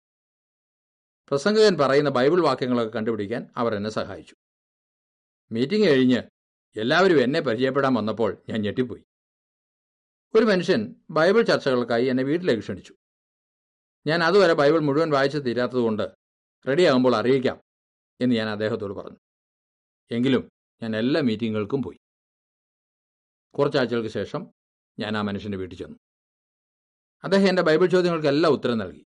പ്രസംഗകൻ 1.30 1.78
പറയുന്ന 1.78 2.10
ബൈബിൾ 2.10 2.42
വാക്യങ്ങളൊക്കെ 2.42 2.94
കണ്ടുപിടിക്കാൻ 2.94 3.50
അവർ 3.58 3.76
എന്നെ 3.76 3.90
സഹായിച്ചു. 3.90 4.36
മീറ്റിംഗ് 5.52 5.88
കഴിഞ്ഞ് 5.88 6.24
എല്ലാവരും 6.80 7.24
എന്നെ 7.24 7.40
പരിചയപ്പെടാൻ 7.40 7.94
വന്നപ്പോൾ 7.94 8.38
ഞാൻ 8.50 8.62
ഞെട്ടിപ്പോയി. 8.62 9.04
ഒരു 10.36 10.46
മനുഷ്യൻ 10.46 10.96
ബൈബിൾ 11.10 11.42
ചർച്ചകൾക്കായി 11.42 12.06
എന്നെ 12.06 12.24
വീട്ടിലേക്ക് 12.24 12.62
ക്ഷണിച്ചു. 12.62 12.94
ഞാൻ 14.08 14.24
അതുവരെ 14.24 14.54
ബൈബിൾ 14.54 14.80
മുഴുവൻ 14.80 15.10
വായിച്ചു 15.10 15.38
തീരാത്തതുകൊണ്ട് 15.38 16.12
റെഡിയാകുമ്പോൾ 16.68 17.16
അറിയിക്കാം 17.16 17.62
എന്ന് 18.22 18.36
ഞാൻ 18.36 18.50
അദ്ദേഹത്തോട് 18.50 18.94
പറഞ്ഞു. 18.94 19.18
എങ്കിലും 20.12 20.52
ഞാൻ 20.84 20.96
എല്ലാ 20.96 21.22
മീറ്റിങ്ങുകൾക്കും 21.22 21.84
പോയി. 21.84 22.00
കുറച്ചാഴ്ചകൾക്ക് 23.58 24.10
ശേഷം 24.10 24.48
ഞാൻ 25.00 25.18
ആ 25.18 25.22
മനുഷ്യന്റെ 25.22 25.58
വീട്ടിൽ 25.58 25.78
ചെന്നു. 25.78 25.98
അദ്ദേഹം 27.24 27.50
എന്റെ 27.50 27.62
ബൈബിൾ 27.62 27.86
ചോദ്യങ്ങൾക്കെല്ലാം 27.86 28.54
ഉത്തരം 28.54 28.78
നൽകി. 28.78 29.06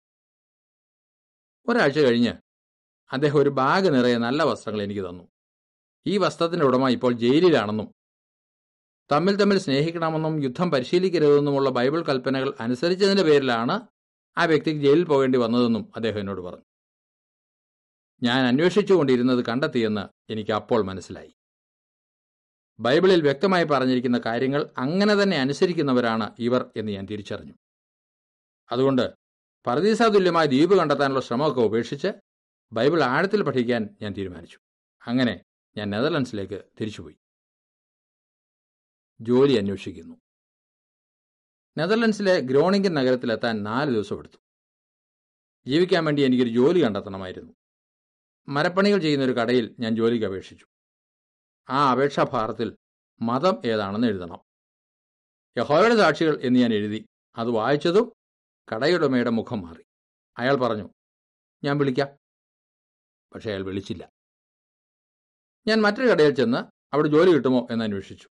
ഒരാഴ്ച 1.69 1.99
കഴിഞ്ഞ് 1.99 2.33
അദ്ദേഹം 3.13 3.39
ഒരു 3.39 3.51
ബാഗ് 3.51 3.95
നിറയെ 3.95 4.17
നല്ല 4.17 4.43
വസ്ത്രങ്ങൾ 4.43 4.83
എനിക്ക് 4.83 5.09
തന്നു. 5.09 5.25
ഈ 6.07 6.19
വസ്ത്രത്തിന്റെ 6.19 6.67
ഉടമ 6.67 6.89
ഇപ്പോൾ 6.89 7.13
ജയിലിലാണെന്നും 7.13 8.00
തമ്മിൽ 9.13 9.37
തമ്മിൽ 9.37 9.59
സ്നേഹിക്കണമെന്നും 9.59 10.43
യുദ്ധം 10.43 10.71
പരിശീലിക്കരുതെന്നുമുള്ള 10.71 11.71
ബൈബിൾ 11.71 12.03
കൽപ്പനകൾ 12.03 12.55
അനുസരിച്ചതിന്റെ 12.61 13.23
പേരിലാണ് 13.23 13.81
ആ 14.39 14.45
വ്യക്തിക്ക് 14.45 14.81
ജയിലിൽ 14.81 15.05
പോകേണ്ടി 15.05 15.39
വന്നതെന്നും 15.39 15.93
അദ്ദേഹം 15.97 16.21
എന്നോട് 16.21 16.41
പറഞ്ഞു. 16.41 16.65
ഞാൻ 18.23 18.47
അന്വേഷിച്ചുകൊണ്ടിരുന്നത് 18.47 19.45
കണ്ടെത്തിയെന്ന് 19.45 20.33
എനിക്ക് 20.33 20.51
അപ്പോൾ 20.51 20.85
മനസ്സിലായി. 20.85 21.33
ബൈബിളിൽ 22.81 23.23
വ്യക്തമായി 23.23 23.65
പറഞ്ഞിരിക്കുന്ന 23.65 24.21
കാര്യങ്ങൾ 24.27 24.71
അങ്ങനെ 24.79 25.23
തന്നെ 25.23 25.37
അനുസരിക്കുന്നവരാണ് 25.37 26.35
ഇവർ 26.39 26.71
എന്ന് 26.77 26.93
ഞാൻ 26.93 27.07
തിരിച്ചറിഞ്ഞു. 27.07 27.55
അതുകൊണ്ട് 28.73 29.15
പരദീസാതുല്യമായ 29.67 30.47
ദ്വീപ് 30.47 30.79
കണ്ടെത്താനുള്ള 30.79 31.21
ശ്രമമൊക്കെ 31.21 31.61
ഉപേക്ഷിച്ച് 31.61 32.13
ബൈബിൾ 32.73 33.03
ആഴത്തിൽ 33.03 33.43
പഠിക്കാൻ 33.43 33.89
ഞാൻ 34.03 34.13
തീരുമാനിച്ചു. 34.13 34.59
അങ്ങനെ 35.07 35.45
ഞാൻ 35.77 35.91
നെതർലൻഡ്സിലേക്ക് 35.91 36.65
തിരിച്ചുപോയി. 36.81 37.20
ജോലി 39.21 39.53
അന്വേഷിക്കുന്നു. 39.53 40.15
നെതർലൻഡ്സിലെ 41.79 42.41
ഗ്രോണിംഗൻ 42.41 42.95
നഗരത്തിലെത്താൻ 42.95 43.63
നാല് 43.63 43.91
ദിവസമെടുത്തു 43.91 44.37
ജീവിക്കാൻ 45.67 46.05
വേണ്ടി 46.05 46.23
എനിക്കൊരു 46.23 46.51
ജോലി 46.51 46.85
കണ്ടെത്തണമായിരുന്നു. 46.85 47.53
മരപ്പണികൾ 48.49 48.99
ചെയ്യുന്ന 48.99 49.25
ഒരു 49.25 49.33
കടയിൽ 49.33 49.77
ഞാൻ 49.81 49.97
ജോലിക്ക് 49.97 50.27
അപേക്ഷിച്ചു. 50.27 50.67
ആ 51.71 51.91
അപേക്ഷാഭാരത്തിൽ 51.91 52.77
മതം 53.21 53.63
ഏതാണെന്ന് 53.65 54.07
എഴുതണം. 54.07 54.41
യഹോയുടെ 55.59 55.97
സാക്ഷികൾ 55.97 56.41
എന്ന് 56.43 56.61
ഞാൻ 56.61 56.75
എഴുതി 56.75 57.07
അത് 57.37 57.49
വായിച്ചതും 57.49 58.13
കടയുടമയുടെ 58.75 59.31
മുഖം 59.31 59.61
മാറി. 59.61 59.83
അയാൾ 60.39 60.55
പറഞ്ഞു 60.55 60.91
ഞാൻ 61.65 61.79
വിളിക്കാം. 61.79 62.09
പക്ഷേ 63.35 63.51
അയാൾ 63.51 63.63
വിളിച്ചില്ല. 63.63 64.11
ഞാൻ 65.67 65.83
മറ്റൊരു 65.83 66.09
കടയിൽ 66.09 66.35
ചെന്ന് 66.35 66.59
അവിടെ 66.93 67.09
ജോലി 67.09 67.31
കിട്ടുമോ 67.31 67.69
എന്ന് 67.71 67.85
അന്വേഷിച്ചു. 67.85 68.29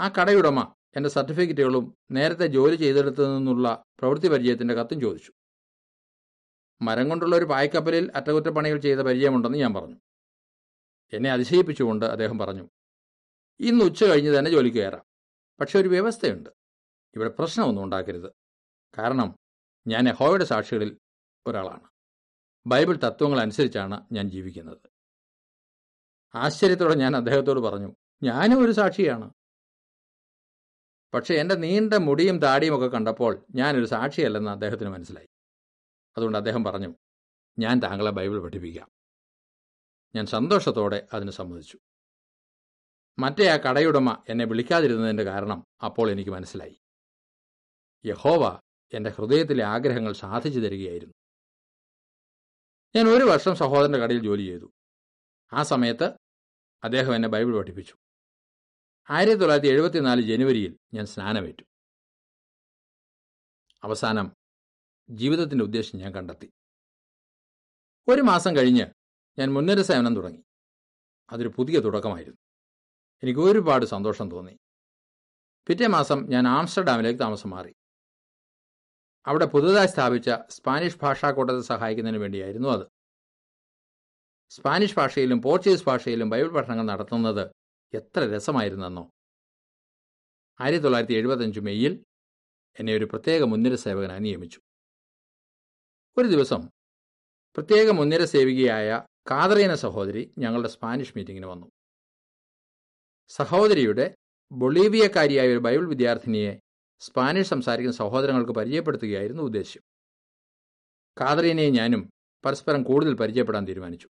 ആ 0.00 0.08
കടയുടമ 0.08 0.74
എന്റെ 0.96 1.08
സർട്ടിഫിക്കറ്റുകളും 1.08 1.96
നേരത്തെ 2.10 2.46
ജോലി 2.46 2.76
ചെയ്തെടുത്തു 2.76 3.36
നിന്നുള്ള 3.36 3.84
പ്രവൃത്തി 4.00 4.28
പരിചയത്തിന്റെ 4.28 4.74
കത്തും 4.74 5.00
ചോദിച്ചു. 5.00 5.32
മരം 6.82 7.08
കൊണ്ടുള്ള 7.08 7.36
ഒരു 7.36 7.44
പായ്ക്കപ്പലിൽ 7.44 8.12
അറ്റകുറ്റപ്പണികൾ 8.14 8.78
ചെയ്ത 8.78 8.98
പരിചയമുണ്ടെന്ന് 8.98 9.58
ഞാൻ 9.58 9.74
പറഞ്ഞു. 9.74 9.96
എന്നെ 11.12 11.30
അതിശയിപ്പിച്ചുകൊണ്ട് 11.30 12.06
അദ്ദേഹം 12.06 12.38
പറഞ്ഞു 12.38 12.68
ഇന്ന് 13.60 13.84
ഉച്ച 13.84 14.04
കഴിഞ്ഞ് 14.04 14.38
തന്നെ 14.38 14.50
ജോലിക്ക് 14.50 14.78
കയറാം. 14.78 15.02
പക്ഷെ 15.60 15.78
ഒരു 15.78 15.88
വ്യവസ്ഥയുണ്ട്. 15.88 16.50
ഇവിടെ 17.16 17.28
പ്രശ്നമൊന്നും 17.28 17.84
ഉണ്ടാക്കരുത്. 17.84 18.30
കാരണം 18.98 19.36
ഞാൻ 19.86 20.08
എഹോയുടെ 20.08 20.44
സാക്ഷികളിൽ 20.44 20.98
ഒരാളാണ്. 21.46 21.88
ബൈബിൾ 22.66 22.96
തത്വങ്ങൾ 22.96 23.40
അനുസരിച്ചാണ് 23.40 24.06
ഞാൻ 24.12 24.30
ജീവിക്കുന്നത്. 24.30 24.78
ആശ്ചര്യത്തോടെ 26.34 26.94
ഞാൻ 26.94 27.16
അദ്ദേഹത്തോട് 27.16 27.60
പറഞ്ഞു 27.60 27.96
ഞാനും 28.22 28.64
ഒരു 28.64 28.72
സാക്ഷിയാണ്. 28.72 29.30
പക്ഷെ 31.14 31.34
എന്റെ 31.34 31.54
നീണ്ട 31.54 31.94
മുടിയും 31.94 32.38
താടിയും 32.38 32.76
ഒക്കെ 32.76 32.86
കണ്ടപ്പോൾ 32.86 33.46
ഞാനൊരു 33.54 33.84
സാക്ഷിയല്ലെന്ന് 33.84 34.50
അദ്ദേഹത്തിന് 34.50 34.88
മനസ്സിലായി. 34.88 35.26
അതുകൊണ്ട് 36.16 36.38
അദ്ദേഹം 36.38 36.64
പറഞ്ഞു 36.64 36.94
ഞാൻ 37.58 37.80
താങ്കളെ 37.80 38.10
ബൈബിൾ 38.10 38.38
പഠിപ്പിക്കാം. 38.38 38.88
ഞാൻ 40.16 40.26
സന്തോഷത്തോടെ 40.26 41.08
അതിന് 41.12 41.30
സമ്മതിച്ചു. 41.30 41.78
മറ്റേ 43.18 43.48
ആ 43.48 43.56
കടയുടമ 43.56 44.22
എന്നെ 44.28 44.44
വിളിക്കാതിരുന്നതിന്റെ 44.44 45.24
കാരണം 45.24 45.64
അപ്പോൾ 45.84 46.10
എനിക്ക് 46.10 46.30
മനസ്സിലായി. 46.30 46.80
യഹോവ 48.06 48.60
എന്റെ 48.92 49.10
ഹൃദയത്തിലെ 49.10 49.64
ആഗ്രഹങ്ങൾ 49.64 50.12
സാധിച്ചു 50.12 50.60
തരികയായിരുന്നു. 50.60 51.14
ഞാൻ 52.96 53.08
ഒരു 53.08 53.24
വർഷം 53.24 53.56
സഹോദരന്റെ 53.56 53.98
കടയിൽ 53.98 54.22
ജോലി 54.22 54.42
ചെയ്തു. 54.42 54.72
ആ 55.52 55.62
സമയത്ത് 55.62 56.12
അദ്ദേഹം 56.84 57.14
എന്നെ 57.14 57.28
ബൈബിൾ 57.28 57.58
പഠിപ്പിച്ചു. 57.58 57.94
ആയിരത്തി 59.10 59.36
തൊള്ളായിരത്തി 59.36 59.68
എഴുപത്തിനാല് 59.68 60.20
ജനുവരിയിൽ 60.20 60.78
ഞാൻ 60.94 61.06
സ്നാനമേറ്റു. 61.06 61.62
അവസാനം 63.82 64.36
ജീവിതത്തിന്റെ 65.10 65.64
ഉദ്ദേശം 65.64 65.98
ഞാൻ 65.98 66.14
കണ്ടെത്തി. 66.14 66.52
ഒരു 68.08 68.20
മാസം 68.20 68.56
കഴിഞ്ഞ് 68.56 68.86
ഞാൻ 69.38 69.52
മുന്നര 69.52 69.82
സേവനം 69.82 70.16
തുടങ്ങി. 70.16 70.44
അതൊരു 71.32 71.48
പുതിയ 71.48 71.80
തുടക്കമായിരുന്നു. 71.80 72.38
എനിക്ക് 73.22 73.40
ഒരുപാട് 73.40 73.86
സന്തോഷം 73.86 74.30
തോന്നി. 74.30 74.58
പിറ്റേ 75.66 75.86
മാസം 75.86 76.26
ഞാൻ 76.28 76.48
ആംസ്റ്റർഡാമിലേക്ക് 76.48 77.20
താമസം 77.20 77.50
മാറി. 77.50 77.74
അവിടെ 79.26 79.44
പുതുതായി 79.44 79.86
സ്ഥാപിച്ച 79.86 80.30
സ്പാനിഷ് 80.48 80.98
ഭാഷാ 81.02 81.30
കൂട്ടത്തെ 81.30 81.60
സഹായിക്കുന്നതിന് 81.60 82.18
വേണ്ടിയായിരുന്നു 82.18 82.68
അത്. 82.68 82.86
സ്പാനിഷ് 84.50 84.96
ഭാഷയിലും 84.96 85.42
പോർച്ചുഗീസ് 85.42 85.84
ഭാഷയിലും 85.84 86.30
ബൈബിൾ 86.30 86.48
പഠനങ്ങൾ 86.48 86.84
നടത്തുന്നത് 86.84 87.63
എത്ര 87.94 88.36
രസമായിരുന്നെന്നോ. 88.36 89.10
ആയിരത്തി 90.60 90.82
തൊള്ളായിരത്തി 90.82 91.14
എഴുപത്തഞ്ച് 91.14 91.60
മെയ്യിൽ 91.60 92.04
എന്നെ 92.78 92.94
ഒരു 92.94 93.04
പ്രത്യേക 93.04 93.42
മുൻനിര 93.42 93.74
സേവകനായി 93.74 94.20
നിയമിച്ചു. 94.20 94.60
ഒരു 96.16 96.28
ദിവസം 96.28 96.68
പ്രത്യേക 97.56 97.90
മുൻനിര 97.90 98.24
സേവികയായ 98.24 99.06
കാതറീന 99.30 99.74
സഹോദരി 99.74 100.34
ഞങ്ങളുടെ 100.38 100.68
സ്പാനിഷ് 100.68 101.12
മീറ്റിങ്ങിന് 101.16 101.46
വന്നു. 101.46 101.66
സഹോദരിയുടെ 103.28 104.14
ബൊളീവിയക്കാരിയായ 104.52 105.48
ഒരു 105.48 105.58
ബൈബിൾ 105.58 105.88
വിദ്യാർത്ഥിനിയെ 105.88 106.60
സ്പാനിഷ് 107.00 107.48
സംസാരിക്കുന്ന 107.48 107.96
സഹോദരങ്ങൾക്ക് 107.96 108.52
പരിചയപ്പെടുത്തുകയായിരുന്നു 108.52 109.42
ഉദ്ദേശ്യം. 109.42 109.82
കാതറീനയും 111.20 111.74
ഞാനും 111.74 112.10
പരസ്പരം 112.44 112.82
കൂടുതൽ 112.82 113.14
പരിചയപ്പെടാൻ 113.14 113.66
തീരുമാനിച്ചു. 113.66 114.08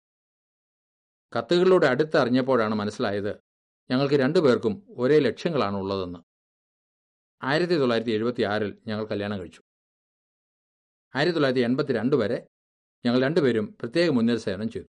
കത്തുകളിലൂടെ 1.37 1.87
അടുത്തറിഞ്ഞപ്പോഴാണ് 1.87 2.75
മനസ്സിലായത് 2.75 3.46
ഞങ്ങൾക്ക് 3.91 4.15
രണ്ടുപേർക്കും 4.15 4.85
ഒരേ 4.89 5.19
ലക്ഷ്യങ്ങളാണ് 5.19 5.75
ഉള്ളതെന്ന് 5.77 6.19
ആയിരത്തി 7.43 7.73
തൊള്ളായിരത്തി 7.73 8.11
എഴുപത്തി 8.11 8.43
ആറിൽ 8.43 8.81
ഞങ്ങൾ 8.87 9.05
കല്യാണം 9.05 9.39
കഴിച്ചു. 9.39 9.61
ആയിരത്തി 11.15 11.33
തൊള്ളായിരത്തി 11.33 11.63
എൺപത്തിരണ്ട് 11.63 12.15
വരെ 12.15 12.47
ഞങ്ങൾ 13.05 13.21
രണ്ടുപേരും 13.21 13.77
പ്രത്യേക 13.81 14.09
മുൻനിര 14.09 14.35
സേവനം 14.37 14.69
ചെയ്തു. 14.69 14.87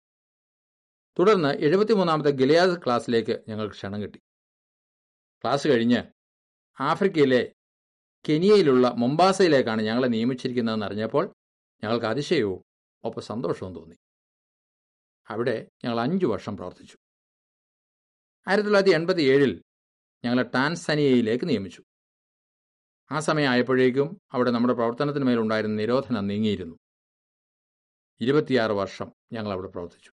തുടർന്ന് 1.19 1.49
എഴുപത്തിമൂന്നാമത്തെ 1.49 2.31
ഗിലിയാസ് 2.31 2.85
ക്ലാസ്സിലേക്ക് 2.85 3.45
ഞങ്ങൾക്ക് 3.49 3.75
ക്ഷണം 3.75 4.03
കിട്ടി. 4.03 4.19
ക്ലാസ് 5.45 5.69
കഴിഞ്ഞ് 5.69 6.03
ആഫ്രിക്കയിലെ 6.81 7.53
കെനിയയിലുള്ള 8.29 8.89
മൊംബാസയിലേക്കാണ് 8.89 9.83
ഞങ്ങളെ 9.83 10.09
നിയമിച്ചിരിക്കുന്നതെന്ന് 10.09 10.87
അറിഞ്ഞപ്പോൾ 10.87 11.35
ഞങ്ങൾക്ക് 11.85 12.07
അതിശയവും 12.07 12.65
ഒപ്പം 13.05 13.23
സന്തോഷവും 13.23 13.75
തോന്നി. 13.75 13.97
അവിടെ 15.31 15.69
ഞങ്ങൾ 15.85 16.01
അഞ്ചു 16.01 16.27
വർഷം 16.27 16.57
പ്രവർത്തിച്ചു. 16.57 16.97
ആയിരത്തി 18.49 18.69
തൊള്ളായിരത്തി 18.69 18.95
എൺപത്തി 18.95 19.21
ഏഴിൽ 19.21 19.63
ഞങ്ങളെ 20.25 20.43
ടാൻസനിയയിലേക്ക് 20.43 21.49
നിയമിച്ചു. 21.49 21.83
ആ 23.13 23.21
സമയമായപ്പോഴേക്കും 23.21 24.21
അവിടെ 24.33 24.51
നമ്മുടെ 24.51 24.75
പ്രവർത്തനത്തിന് 24.75 25.25
മേലുണ്ടായിരുന്ന 25.25 25.77
നിരോധനം 25.77 26.27
നീങ്ങിയിരുന്നു. 26.27 26.77
ഇരുപത്തിയാറ് 28.21 28.73
വർഷം 28.73 29.13
ഞങ്ങൾ 29.33 29.53
അവിടെ 29.53 29.69
പ്രവർത്തിച്ചു. 29.69 30.11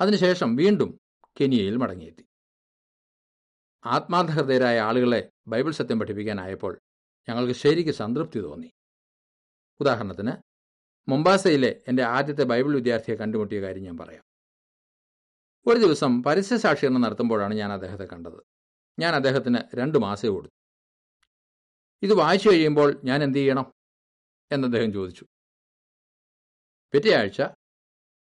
അതിനുശേഷം 0.00 0.56
വീണ്ടും 0.56 1.00
കെനിയയിൽ 1.40 1.76
മടങ്ങിയെത്തി. 1.76 2.26
ആത്മാർത്ഥഹൃദയരായ 3.86 4.80
ആളുകളെ 4.80 5.30
ബൈബിൾ 5.46 5.70
സത്യം 5.70 6.00
പഠിപ്പിക്കാനായപ്പോൾ 6.00 6.78
ഞങ്ങൾക്ക് 7.28 7.52
ശരിക്ക് 7.52 7.90
സംതൃപ്തി 7.90 8.40
തോന്നി. 8.40 8.70
ഉദാഹരണത്തിന് 9.80 10.32
മുംബാസയിലെ 11.08 11.82
എന്റെ 11.88 12.02
ആദ്യത്തെ 12.02 12.42
ബൈബിൾ 12.42 12.74
വിദ്യാർത്ഥിയെ 12.74 13.16
കണ്ടുമുട്ടിയ 13.16 13.60
കാര്യം 13.60 13.82
ഞാൻ 13.82 13.96
പറയാം. 13.96 14.24
ഒരു 15.66 15.78
ദിവസം 15.78 16.22
പരസ്യ 16.22 16.56
സാക്ഷീകരണം 16.56 17.00
നടത്തുമ്പോഴാണ് 17.00 17.54
ഞാൻ 17.54 17.72
അദ്ദേഹത്തെ 17.72 18.04
കണ്ടത്. 18.04 18.42
ഞാൻ 18.98 19.14
അദ്ദേഹത്തിന് 19.14 19.58
രണ്ട് 19.74 19.98
മാസം 19.98 20.28
കൊടുത്തു. 20.28 20.54
ഇത് 22.02 22.14
വായിച്ചു 22.14 22.50
കഴിയുമ്പോൾ 22.50 23.00
ഞാൻ 23.04 23.22
എന്തു 23.22 23.38
ചെയ്യണം? 23.38 23.72
എന്ന് 24.52 24.68
അദ്ദേഹം 24.68 24.92
ചോദിച്ചു. 24.92 25.26
പിറ്റേ 26.92 27.14
ആഴ്ച 27.14 27.40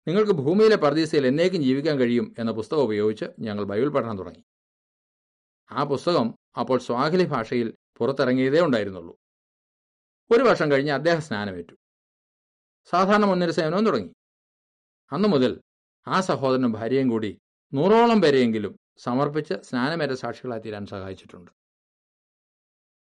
നിങ്ങൾക്ക് 0.06 0.32
ഭൂമിയിലെ 0.32 0.76
പർദീസയിൽ 0.76 1.26
എന്നേക്കും 1.26 1.62
ജീവിക്കാൻ 1.62 1.98
കഴിയും 1.98 2.34
എന്ന 2.38 2.52
പുസ്തകം 2.52 2.80
ഉപയോഗിച്ച് 2.80 3.24
ഞങ്ങൾ 3.40 3.64
ബൈബിൾ 3.64 3.88
പഠനം 3.88 4.18
തുടങ്ങി. 4.18 4.44
ആ 5.70 5.84
പുസ്തകം 5.84 6.34
അപ്പോൾ 6.60 6.78
സ്വാഹിലി 6.78 7.24
ഭാഷയിൽ 7.24 7.74
പുറത്തിറങ്ങിയതേ 7.98 8.60
ഉണ്ടായിരുന്നുള്ളൂ. 8.60 9.16
ഒരു 10.30 10.44
വർഷം 10.44 10.70
കഴിഞ്ഞ് 10.70 10.92
അദ്ദേഹം 10.92 11.22
സ്നാനമേറ്റു. 11.22 11.74
സാധാരണ 12.84 13.24
മുൻനിര 13.24 13.50
സേവനവും 13.50 13.86
തുടങ്ങി. 13.86 14.14
അന്നു 15.12 15.28
മുതൽ 15.28 15.60
ആ 16.06 16.20
സഹോദരനും 16.20 16.72
ഭാര്യയും 16.72 17.08
കൂടി 17.08 17.38
നൂറോളം 17.72 18.20
പേരെയെങ്കിലും 18.20 18.78
സമർപ്പിച്ച് 18.96 19.54
സ്നാനമേറ്റ 19.62 20.12
സാക്ഷികളായി 20.12 20.60
തീരാൻ 20.60 20.86
സഹായിച്ചിട്ടുണ്ട്. 20.86 21.50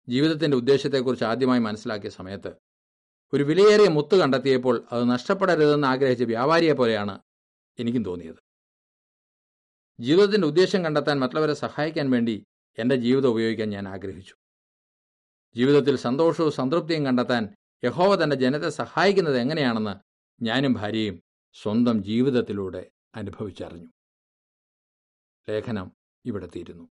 ജീവിതത്തിന്റെ 0.08 0.56
ഉദ്ദേശത്തെക്കുറിച്ച് 0.56 1.24
ആദ്യമായി 1.24 1.60
മനസ്സിലാക്കിയ 1.60 2.10
സമയത്ത് 2.10 2.52
ഒരു 3.32 3.42
വിലയേറിയ 3.42 3.88
മുത്ത് 3.88 4.14
കണ്ടെത്തിയപ്പോൾ 4.14 4.86
അത് 4.92 5.10
നഷ്ടപ്പെടരുതെന്ന് 5.10 5.88
ആഗ്രഹിച്ച 5.88 6.22
വ്യാപാരിയെ 6.22 6.72
പോലെയാണ് 6.72 7.20
എനിക്കും 7.78 8.04
തോന്നിയത്. 8.04 8.40
ജീവിതത്തിന്റെ 10.00 10.46
ഉദ്ദേശം 10.46 10.84
കണ്ടെത്താൻ 10.84 11.20
മറ്റുള്ളവരെ 11.20 11.54
സഹായിക്കാൻ 11.54 12.10
വേണ്ടി 12.10 12.46
എന്റെ 12.78 12.96
ജീവിതം 12.96 13.28
ഉപയോഗിക്കാൻ 13.28 13.70
ഞാൻ 13.70 13.88
ആഗ്രഹിച്ചു. 13.88 14.34
ജീവിതത്തിൽ 15.56 15.96
സന്തോഷവും 15.96 16.52
സംതൃപ്തിയും 16.52 17.06
കണ്ടെത്താൻ 17.06 17.54
യഹോവ 17.84 18.24
തന്റെ 18.24 18.36
ജനത്തെ 18.36 18.68
സഹായിക്കുന്നത് 18.68 19.38
എങ്ങനെയാണെന്ന് 19.38 19.94
ഞാനും 20.42 20.72
ഭാര്യയും 20.72 21.22
സ്വന്തം 21.54 22.04
ജീവിതത്തിലൂടെ 22.04 22.90
അനുഭവിച്ചറിഞ്ഞു. 23.14 23.88
ലേഖനം 25.50 25.92
ഇവിടെ 26.24 26.48
തീരുന്നു. 26.56 26.88